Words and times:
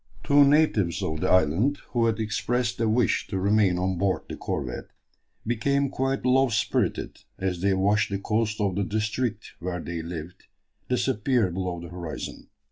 Two 0.23 0.43
natives 0.43 1.03
of 1.03 1.21
the 1.21 1.29
island, 1.29 1.77
who 1.89 2.07
had 2.07 2.19
expressed 2.19 2.79
a 2.79 2.89
wish 2.89 3.27
to 3.27 3.37
remain 3.37 3.77
on 3.77 3.99
board 3.99 4.23
the 4.27 4.35
corvette, 4.35 4.87
became 5.45 5.91
quite 5.91 6.25
low 6.25 6.49
spirited 6.49 7.19
as 7.37 7.61
they 7.61 7.75
watched 7.75 8.09
the 8.09 8.17
coast 8.17 8.59
of 8.59 8.73
the 8.75 8.83
district 8.83 9.51
where 9.59 9.79
they 9.79 10.01
lived 10.01 10.45
disappear 10.89 11.51
below 11.51 11.79
the 11.79 11.89
horizon. 11.89 12.49